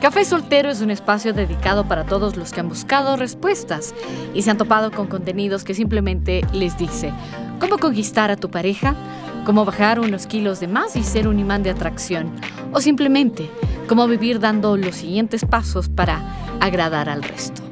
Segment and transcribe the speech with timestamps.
[0.00, 3.96] Café Soltero es un espacio dedicado para todos los que han buscado respuestas
[4.32, 7.12] y se han topado con contenidos que simplemente les dice
[7.58, 8.94] cómo conquistar a tu pareja,
[9.44, 12.30] cómo bajar unos kilos de más y ser un imán de atracción,
[12.72, 13.50] o simplemente
[13.88, 16.22] cómo vivir dando los siguientes pasos para
[16.60, 17.62] agradar al resto.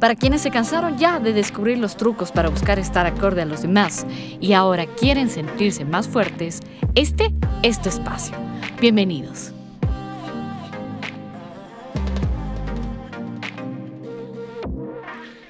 [0.00, 3.62] Para quienes se cansaron ya de descubrir los trucos para buscar estar acorde a los
[3.62, 4.04] demás
[4.40, 6.60] y ahora quieren sentirse más fuertes,
[6.96, 7.32] este
[7.62, 8.36] es tu espacio.
[8.80, 9.52] Bienvenidos.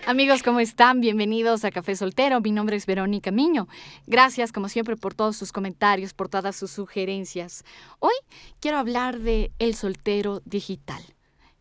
[0.08, 1.02] Amigos, ¿cómo están?
[1.02, 2.40] Bienvenidos a Café Soltero.
[2.40, 3.68] Mi nombre es Verónica Miño.
[4.06, 7.62] Gracias, como siempre, por todos sus comentarios, por todas sus sugerencias.
[7.98, 8.14] Hoy
[8.58, 11.02] quiero hablar de el soltero digital.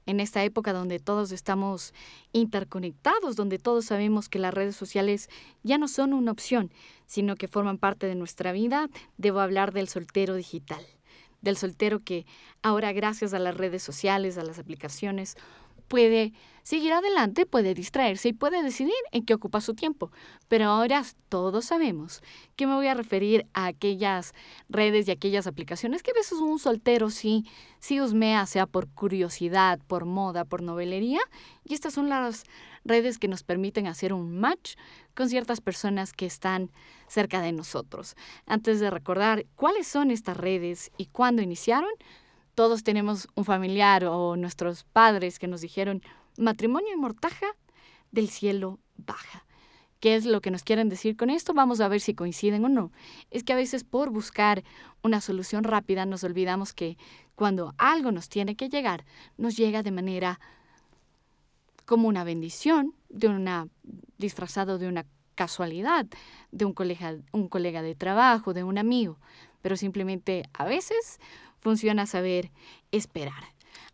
[0.05, 1.93] En esta época donde todos estamos
[2.31, 5.29] interconectados, donde todos sabemos que las redes sociales
[5.63, 6.71] ya no son una opción,
[7.05, 10.85] sino que forman parte de nuestra vida, debo hablar del soltero digital.
[11.41, 12.25] Del soltero que
[12.61, 15.35] ahora, gracias a las redes sociales, a las aplicaciones,
[15.87, 16.33] puede
[16.67, 20.11] seguir adelante, puede distraerse y puede decidir en qué ocupa su tiempo.
[20.49, 22.21] Pero ahora todos sabemos
[22.57, 24.33] que me voy a referir a aquellas
[24.67, 27.45] redes y aquellas aplicaciones que a veces un soltero sí,
[27.79, 31.21] sí husmea, sea por curiosidad, por moda, por novelería.
[31.63, 32.43] Y estas son las
[32.83, 34.75] redes que nos permiten hacer un match
[35.15, 36.69] con ciertas personas que están
[37.07, 38.15] cerca de nosotros.
[38.45, 41.91] Antes de recordar cuáles son estas redes y cuándo iniciaron,
[42.57, 46.01] todos tenemos un familiar o nuestros padres que nos dijeron
[46.39, 47.45] matrimonio y mortaja
[48.11, 49.45] del cielo baja.
[49.99, 51.53] ¿Qué es lo que nos quieren decir con esto?
[51.53, 52.91] Vamos a ver si coinciden o no.
[53.29, 54.63] Es que a veces por buscar
[55.03, 56.97] una solución rápida nos olvidamos que
[57.35, 59.05] cuando algo nos tiene que llegar,
[59.37, 60.39] nos llega de manera
[61.85, 63.67] como una bendición, de una
[64.17, 65.05] disfrazado de una
[65.35, 66.07] casualidad,
[66.51, 69.19] de un colega, un colega de trabajo, de un amigo,
[69.61, 71.19] pero simplemente a veces
[71.59, 72.51] funciona saber
[72.91, 73.43] esperar.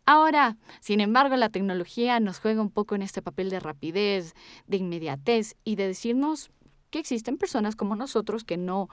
[0.06, 4.34] Ahora, sin embargo, la tecnología nos juega un poco en este papel de rapidez,
[4.66, 6.50] de inmediatez y de decirnos
[6.90, 8.88] que existen personas como nosotros que no,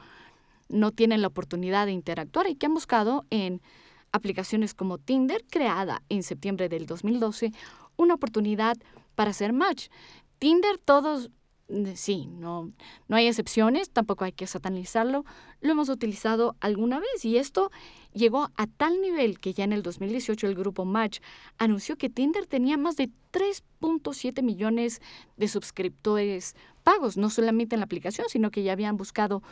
[0.69, 3.61] no tienen la oportunidad de interactuar y que han buscado en
[4.13, 7.51] aplicaciones como Tinder, creada en septiembre del 2012,
[7.97, 8.77] una oportunidad
[9.15, 9.87] para hacer match.
[10.39, 11.29] Tinder todos
[11.95, 12.71] sí, no,
[13.07, 15.25] no hay excepciones, tampoco hay que satanizarlo,
[15.61, 17.71] lo hemos utilizado alguna vez y esto
[18.13, 21.19] llegó a tal nivel que ya en el 2018 el grupo Match
[21.57, 25.01] anunció que Tinder tenía más de 3.7 millones
[25.37, 29.43] de suscriptores pagos, no solamente en la aplicación, sino que ya habían buscado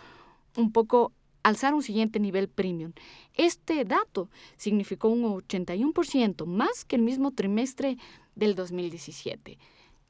[0.57, 1.13] un poco
[1.43, 2.91] alzar un siguiente nivel premium.
[3.33, 7.97] Este dato significó un 81% más que el mismo trimestre
[8.35, 9.57] del 2017.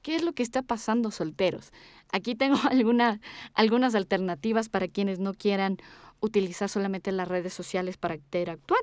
[0.02, 1.72] ¿Qué es lo que está pasando solteros?
[2.12, 3.20] Aquí tengo alguna,
[3.54, 5.78] algunas alternativas para quienes no quieran
[6.22, 8.82] utilizar solamente las redes sociales para interactuar.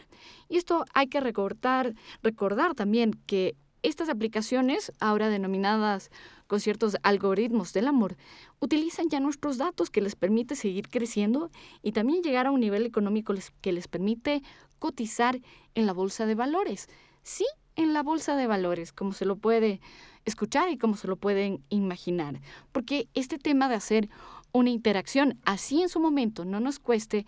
[0.49, 6.11] Y esto hay que recordar, recordar también que estas aplicaciones, ahora denominadas
[6.47, 8.17] con ciertos algoritmos del amor,
[8.59, 11.51] utilizan ya nuestros datos que les permite seguir creciendo
[11.83, 14.43] y también llegar a un nivel económico que les permite
[14.79, 15.41] cotizar
[15.75, 16.89] en la bolsa de valores.
[17.23, 19.81] Sí, en la bolsa de valores, como se lo puede
[20.25, 22.41] escuchar y como se lo pueden imaginar.
[22.73, 24.09] Porque este tema de hacer
[24.53, 27.27] una interacción así en su momento no nos cueste,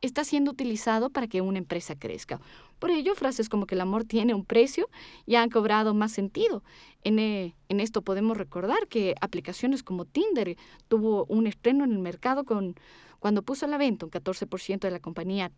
[0.00, 2.40] está siendo utilizado para que una empresa crezca.
[2.78, 4.88] Por ello, frases como que el amor tiene un precio
[5.26, 6.62] ya han cobrado más sentido.
[7.02, 11.98] En, eh, en esto podemos recordar que aplicaciones como Tinder tuvo un estreno en el
[11.98, 12.76] mercado con,
[13.18, 15.50] cuando puso a la venta un 14% de la compañía,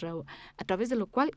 [0.56, 1.32] a través de lo cual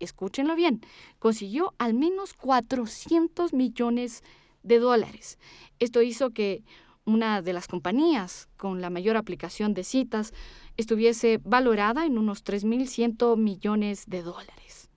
[0.00, 0.80] escúchenlo bien,
[1.18, 4.22] consiguió al menos 400 millones
[4.62, 5.38] de dólares.
[5.78, 6.64] Esto hizo que
[7.04, 10.32] una de las compañías con la mayor aplicación de citas
[10.76, 14.90] estuviese valorada en unos 3.100 millones de dólares.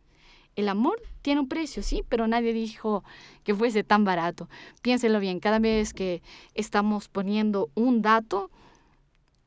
[0.55, 3.03] El amor tiene un precio, sí, pero nadie dijo
[3.43, 4.49] que fuese tan barato.
[4.81, 6.21] Piénselo bien, cada vez que
[6.53, 8.51] estamos poniendo un dato,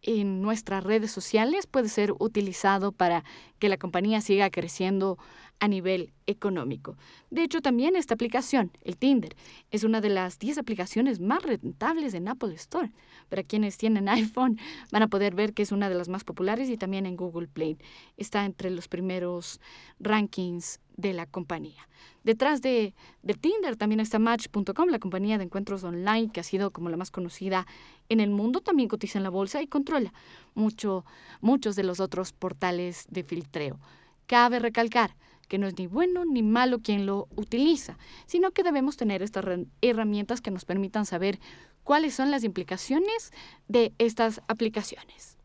[0.03, 3.25] en nuestras redes sociales puede ser utilizado para
[3.59, 5.19] que la compañía siga creciendo
[5.61, 6.97] a nivel económico.
[7.31, 9.37] De hecho, también esta aplicación, el Tinder,
[9.71, 12.91] es una de las 10 aplicaciones más rentables en Apple Store.
[13.29, 14.59] Para quienes tienen iPhone
[14.91, 17.49] van a poder ver que es una de las más populares y también en Google
[17.49, 17.79] Play.
[18.17, 19.61] Está entre los primeros
[19.99, 21.89] rankings de la compañía.
[22.25, 26.71] Detrás de, de Tinder también está Match.com, la compañía de encuentros online que ha sido
[26.71, 27.67] como la más conocida
[28.09, 28.61] en el mundo.
[28.61, 30.13] También cotiza en la bolsa y controla
[30.55, 31.05] mucho,
[31.41, 33.79] muchos de los otros portales de filtreo.
[34.27, 35.15] Cabe recalcar
[35.49, 39.45] que no es ni bueno ni malo quien lo utiliza, sino que debemos tener estas
[39.81, 41.39] herramientas que nos permitan saber
[41.85, 43.33] cuáles son las implicaciones
[43.69, 45.39] de estas aplicaciones.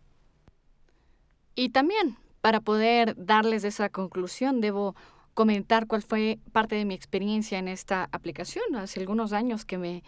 [1.55, 4.95] Y también, para poder darles esa conclusión, debo
[5.33, 8.75] comentar cuál fue parte de mi experiencia en esta aplicación.
[8.75, 10.03] Hace algunos años que me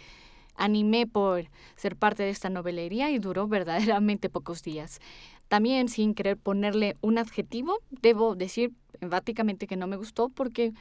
[0.56, 5.00] animé por ser parte de esta novelería y duró verdaderamente pocos días.
[5.48, 8.74] También, sin querer ponerle un adjetivo, debo decir
[9.04, 10.74] enfáticamente que no me gustó porque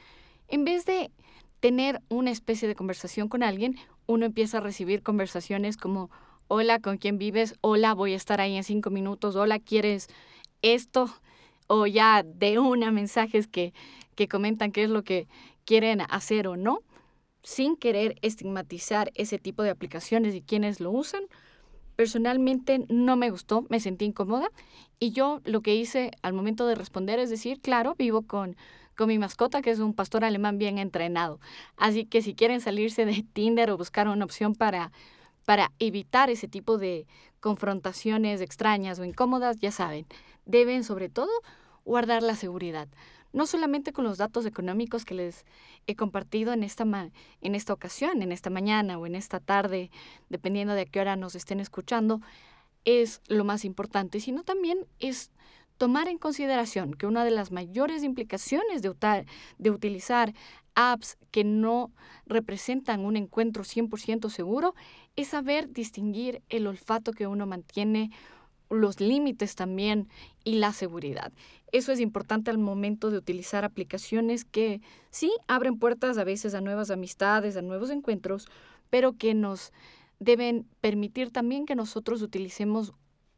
[0.47, 1.11] en vez de
[1.59, 6.09] tener una especie de conversación con alguien, uno empieza a recibir conversaciones como,
[6.47, 7.55] hola, ¿con quién vives?
[7.61, 9.35] Hola, voy a estar ahí en cinco minutos.
[9.35, 10.07] Hola, ¿quieres
[10.61, 11.09] esto?
[11.67, 13.73] O ya de una mensajes que,
[14.15, 15.27] que comentan qué es lo que
[15.65, 16.79] quieren hacer o no
[17.43, 21.23] sin querer estigmatizar ese tipo de aplicaciones y quienes lo usan.
[21.95, 24.49] Personalmente no me gustó, me sentí incómoda
[24.99, 28.55] y yo lo que hice al momento de responder es decir, claro, vivo con,
[28.95, 31.39] con mi mascota que es un pastor alemán bien entrenado.
[31.77, 34.91] Así que si quieren salirse de Tinder o buscar una opción para,
[35.45, 37.05] para evitar ese tipo de
[37.39, 40.05] confrontaciones extrañas o incómodas, ya saben,
[40.45, 41.31] deben sobre todo
[41.85, 42.87] guardar la seguridad
[43.33, 45.45] no solamente con los datos económicos que les
[45.87, 46.85] he compartido en esta,
[47.41, 49.91] en esta ocasión, en esta mañana o en esta tarde,
[50.29, 52.21] dependiendo de a qué hora nos estén escuchando,
[52.85, 55.31] es lo más importante, sino también es
[55.77, 58.93] tomar en consideración que una de las mayores implicaciones de,
[59.57, 60.33] de utilizar
[60.75, 61.91] apps que no
[62.25, 64.75] representan un encuentro 100% seguro
[65.15, 68.11] es saber distinguir el olfato que uno mantiene
[68.73, 70.07] los límites también
[70.43, 71.31] y la seguridad.
[71.71, 76.61] Eso es importante al momento de utilizar aplicaciones que sí abren puertas a veces a
[76.61, 78.47] nuevas amistades, a nuevos encuentros,
[78.89, 79.71] pero que nos
[80.19, 82.93] deben permitir también que nosotros utilicemos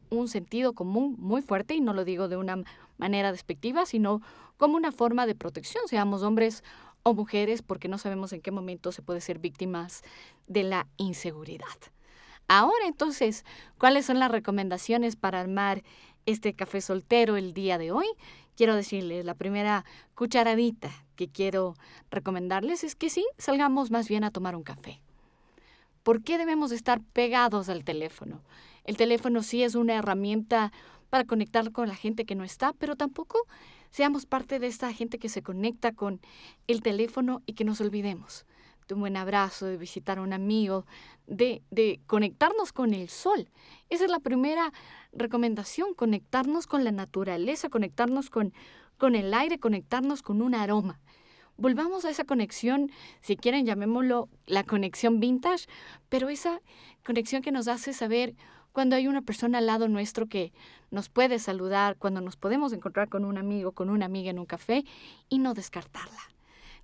[0.09, 2.63] un sentido común muy fuerte, y no lo digo de una
[2.97, 4.21] manera despectiva, sino
[4.57, 6.63] como una forma de protección, seamos hombres
[7.03, 10.03] o mujeres, porque no sabemos en qué momento se puede ser víctimas
[10.47, 11.94] de la inseguridad.
[12.47, 13.43] Ahora entonces,
[13.79, 15.83] ¿cuáles son las recomendaciones para armar
[16.25, 18.05] este café soltero el día de hoy?
[18.55, 19.83] Quiero decirles, la primera
[20.13, 21.75] cucharadita que quiero
[22.11, 25.01] recomendarles es que sí, salgamos más bien a tomar un café.
[26.03, 28.43] ¿Por qué debemos estar pegados al teléfono?
[28.83, 30.71] El teléfono sí es una herramienta
[31.09, 33.39] para conectar con la gente que no está, pero tampoco
[33.89, 36.21] seamos parte de esta gente que se conecta con
[36.67, 38.45] el teléfono y que nos olvidemos
[38.93, 40.85] un buen abrazo, de visitar a un amigo,
[41.27, 43.49] de, de conectarnos con el sol.
[43.89, 44.71] Esa es la primera
[45.11, 48.53] recomendación, conectarnos con la naturaleza, conectarnos con,
[48.97, 50.99] con el aire, conectarnos con un aroma.
[51.57, 52.91] Volvamos a esa conexión,
[53.21, 55.67] si quieren llamémoslo la conexión vintage,
[56.09, 56.61] pero esa
[57.05, 58.35] conexión que nos hace saber
[58.73, 60.51] cuando hay una persona al lado nuestro que
[60.91, 64.45] nos puede saludar, cuando nos podemos encontrar con un amigo, con una amiga en un
[64.45, 64.83] café
[65.29, 66.34] y no descartarla.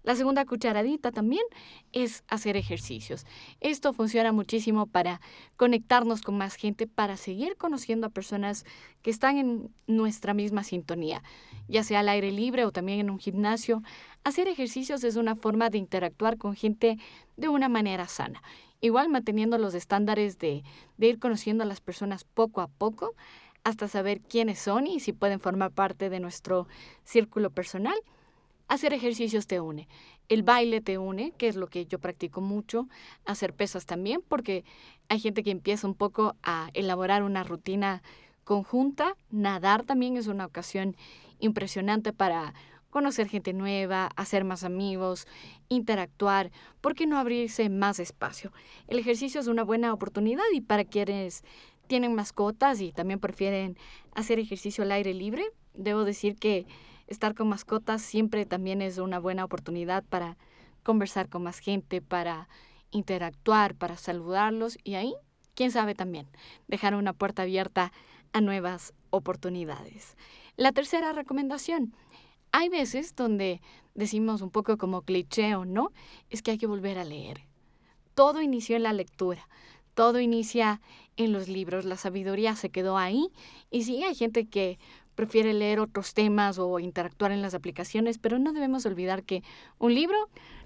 [0.03, 1.43] La segunda cucharadita también
[1.91, 3.25] es hacer ejercicios.
[3.59, 5.21] Esto funciona muchísimo para
[5.57, 8.65] conectarnos con más gente, para seguir conociendo a personas
[9.03, 11.21] que están en nuestra misma sintonía,
[11.67, 13.83] ya sea al aire libre o también en un gimnasio.
[14.23, 16.97] Hacer ejercicios es una forma de interactuar con gente
[17.37, 18.41] de una manera sana.
[18.79, 20.63] Igual manteniendo los estándares de,
[20.97, 23.13] de ir conociendo a las personas poco a poco
[23.63, 26.67] hasta saber quiénes son y si pueden formar parte de nuestro
[27.03, 27.95] círculo personal
[28.71, 29.89] Hacer ejercicios te une.
[30.29, 32.87] El baile te une, que es lo que yo practico mucho.
[33.25, 34.63] Hacer pesas también, porque
[35.09, 38.01] hay gente que empieza un poco a elaborar una rutina
[38.45, 39.17] conjunta.
[39.29, 40.95] Nadar también es una ocasión
[41.39, 42.53] impresionante para
[42.91, 45.27] conocer gente nueva, hacer más amigos,
[45.67, 48.53] interactuar, ¿por qué no abrirse más espacio?
[48.87, 51.43] El ejercicio es una buena oportunidad y para quienes
[51.87, 53.77] tienen mascotas y también prefieren
[54.15, 55.43] hacer ejercicio al aire libre,
[55.73, 56.65] debo decir que
[57.11, 60.37] estar con mascotas siempre también es una buena oportunidad para
[60.83, 62.47] conversar con más gente, para
[62.89, 65.13] interactuar, para saludarlos y ahí,
[65.53, 66.27] quién sabe también,
[66.67, 67.91] dejar una puerta abierta
[68.33, 70.15] a nuevas oportunidades.
[70.55, 71.93] La tercera recomendación,
[72.53, 73.61] hay veces donde
[73.93, 75.91] decimos un poco como cliché o no,
[76.29, 77.41] es que hay que volver a leer.
[78.15, 79.47] Todo inició en la lectura,
[79.93, 80.81] todo inicia
[81.17, 83.27] en los libros, la sabiduría se quedó ahí
[83.69, 84.79] y sí, hay gente que
[85.21, 89.43] prefiere leer otros temas o interactuar en las aplicaciones, pero no debemos olvidar que
[89.77, 90.17] un libro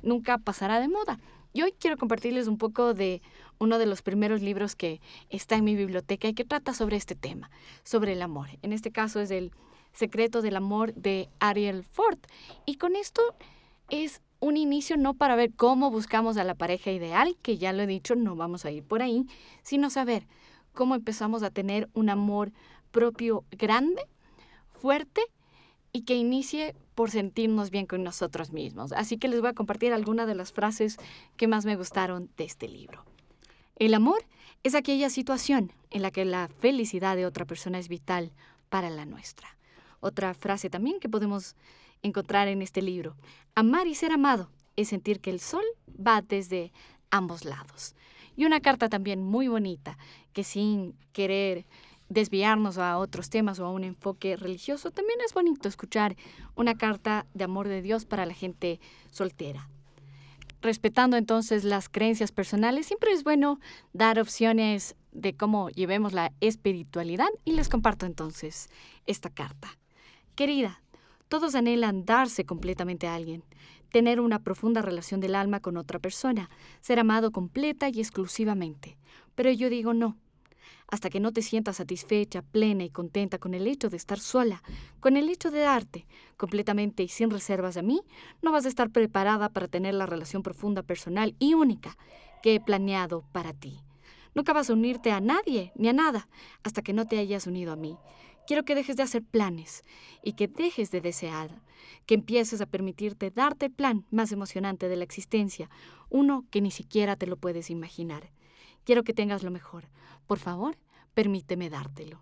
[0.02, 1.20] nunca pasará de moda.
[1.52, 3.22] Y hoy quiero compartirles un poco de
[3.60, 7.16] uno de los primeros libros que está en mi biblioteca y que trata sobre este
[7.16, 7.52] tema,
[7.84, 8.48] sobre el amor.
[8.62, 9.52] En este caso es El
[9.92, 12.20] secreto del amor de Ariel Ford.
[12.66, 13.22] Y con esto
[13.90, 17.84] es un inicio no para ver cómo buscamos a la pareja ideal, que ya lo
[17.84, 19.26] he dicho, no vamos a ir por ahí,
[19.64, 20.26] sino saber
[20.72, 22.54] cómo empezamos a tener un amor
[22.92, 24.02] propio grande
[24.86, 25.22] fuerte
[25.94, 28.92] y que inicie por sentirnos bien con nosotros mismos.
[28.92, 30.98] Así que les voy a compartir algunas de las frases
[31.38, 33.04] que más me gustaron de este libro.
[33.78, 34.24] El amor
[34.62, 38.32] es aquella situación en la que la felicidad de otra persona es vital
[38.70, 39.58] para la nuestra.
[40.02, 41.56] Otra frase también que podemos
[42.04, 43.16] encontrar en este libro.
[43.56, 46.72] Amar y ser amado es sentir que el sol va desde
[47.10, 47.96] ambos lados.
[48.36, 49.98] Y una carta también muy bonita,
[50.32, 51.66] que sin querer
[52.10, 56.16] desviarnos a otros temas o a un enfoque religioso, también es bonito escuchar
[56.56, 58.80] una carta de amor de Dios para la gente
[59.12, 59.70] soltera.
[60.62, 63.60] Respetando entonces las creencias personales, siempre es bueno
[63.94, 68.70] dar opciones de cómo llevemos la espiritualidad y les comparto entonces
[69.06, 69.78] esta carta.
[70.36, 70.82] Querida,
[71.28, 73.44] todos anhelan darse completamente a alguien,
[73.92, 76.50] tener una profunda relación del alma con otra persona,
[76.82, 78.98] ser amado completa y exclusivamente.
[79.36, 80.18] Pero yo digo no.
[80.88, 84.62] Hasta que no te sientas satisfecha, plena y contenta con el hecho de estar sola,
[85.00, 86.06] con el hecho de darte
[86.38, 88.02] completamente y sin reservas a mí,
[88.42, 91.98] no vas a estar preparada para tener la relación profunda, personal y única
[92.44, 93.80] que he planeado para ti.
[94.36, 96.28] Nunca vas a unirte a nadie ni a nada
[96.64, 97.98] hasta que no te hayas unido a mí.
[98.46, 99.84] Quiero que dejes de hacer planes
[100.22, 101.64] y que dejes de desear,
[102.06, 105.70] que empieces a permitirte darte el plan más emocionante de la existencia,
[106.10, 108.30] uno que ni siquiera te lo puedes imaginar.
[108.86, 109.90] Quiero que tengas lo mejor.
[110.28, 110.78] Por favor,
[111.14, 112.22] permíteme dártelo.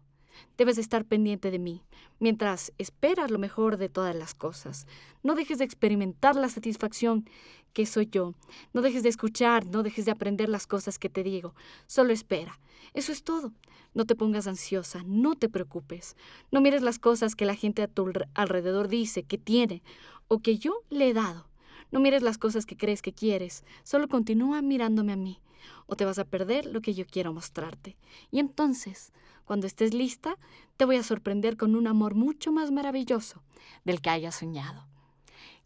[0.58, 1.84] Debes estar pendiente de mí
[2.20, 4.88] mientras esperas lo mejor de todas las cosas.
[5.24, 7.29] No dejes de experimentar la satisfacción
[7.74, 8.34] que soy yo.
[8.72, 11.53] No dejes de escuchar, no dejes de aprender las cosas que te digo.
[11.86, 12.60] Solo espera.
[12.93, 13.51] Eso es todo.
[13.93, 16.15] No te pongas ansiosa, no te preocupes.
[16.51, 19.84] No mires las cosas que la gente a tu alrededor dice que tiene
[20.27, 21.48] o que yo le he dado.
[21.93, 23.63] No mires las cosas que crees que quieres.
[23.83, 25.39] Solo continúa mirándome a mí
[25.85, 27.97] o te vas a perder lo que yo quiero mostrarte.
[28.31, 29.13] Y entonces,
[29.45, 30.39] cuando estés lista,
[30.75, 33.43] te voy a sorprender con un amor mucho más maravilloso
[33.85, 34.88] del que hayas soñado.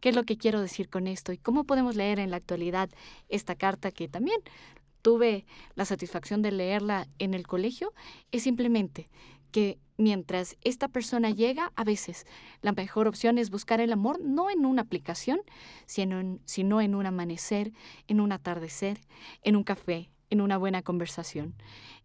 [0.02, 2.90] ¿Qué es lo que quiero decir con esto y cómo podemos leer en la actualidad
[3.30, 4.42] esta carta que también
[5.02, 7.94] tuve la satisfacción de leerla en el colegio?
[8.34, 9.10] Es simplemente
[9.52, 12.26] que mientras esta persona llega, a veces
[12.62, 15.42] la mejor opción es buscar el amor no en una aplicación,
[15.86, 17.74] sino en, sino en un amanecer,
[18.08, 19.00] en un atardecer,
[19.44, 21.56] en un café, en una buena conversación,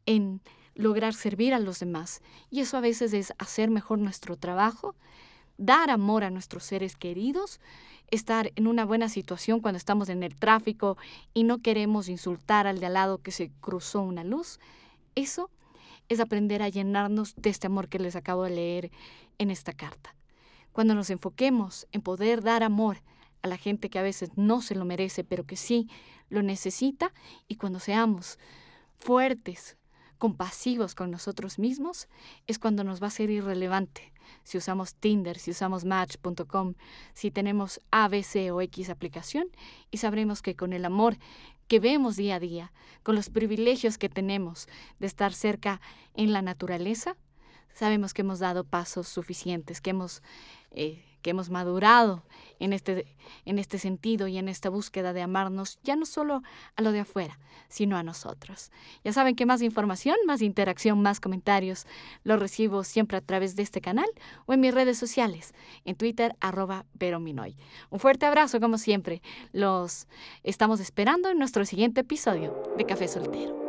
[0.06, 0.40] en
[0.75, 2.22] lograr servir a los demás.
[2.50, 4.94] Y eso a veces es hacer mejor nuestro trabajo,
[5.58, 7.61] dar amor a nuestros seres queridos,
[8.11, 10.96] estar en una buena situación cuando estamos en el tráfico
[11.34, 14.61] y no queremos insultar al de al lado que se cruzó una luz.
[15.14, 15.50] Eso
[16.09, 18.90] es aprender a llenarnos de este amor que les acabo de leer
[19.38, 20.14] en esta carta.
[20.73, 23.02] Cuando nos enfoquemos en poder dar amor
[23.42, 25.88] a la gente que a veces no se lo merece, pero que sí
[26.28, 27.12] lo necesita,
[27.49, 28.38] y cuando seamos
[28.99, 29.76] fuertes,
[30.18, 32.09] compasivos con nosotros mismos,
[32.47, 34.12] es cuando nos va a ser irrelevante
[34.44, 36.75] si usamos Tinder, si usamos Match.com,
[37.12, 39.49] si tenemos A, B, C o X aplicación,
[39.90, 41.16] y sabremos que con el amor
[41.69, 45.81] que vemos día a día, con los privilegios que tenemos de estar cerca
[46.14, 47.16] en la naturaleza,
[47.75, 50.23] sabemos que hemos dado pasos suficientes, que hemos,
[50.71, 52.22] eh, que hemos madurado
[52.58, 53.06] en este,
[53.44, 56.42] en este sentido y en esta búsqueda de amarnos ya no solo
[56.76, 57.38] a lo de afuera,
[57.68, 58.70] sino a nosotros.
[59.04, 61.86] Ya saben que más información, más interacción, más comentarios
[62.24, 64.08] los recibo siempre a través de este canal
[64.46, 67.56] o en mis redes sociales, en Twitter arroba Verominoy.
[67.90, 69.22] Un fuerte abrazo como siempre.
[69.52, 70.06] Los
[70.42, 73.62] estamos esperando en nuestro siguiente episodio de Café Soltero.